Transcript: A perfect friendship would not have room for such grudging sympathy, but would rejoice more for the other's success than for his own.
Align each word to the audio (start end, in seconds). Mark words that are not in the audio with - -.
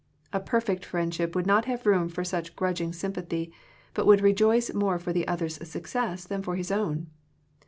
A 0.33 0.39
perfect 0.39 0.83
friendship 0.83 1.35
would 1.35 1.45
not 1.45 1.65
have 1.65 1.85
room 1.85 2.09
for 2.09 2.23
such 2.23 2.55
grudging 2.55 2.91
sympathy, 2.91 3.53
but 3.93 4.07
would 4.07 4.21
rejoice 4.21 4.73
more 4.73 4.97
for 4.97 5.13
the 5.13 5.27
other's 5.27 5.57
success 5.69 6.25
than 6.25 6.41
for 6.41 6.55
his 6.55 6.71
own. 6.71 7.05